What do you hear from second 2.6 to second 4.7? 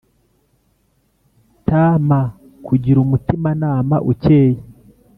kugira umutimanama ukeye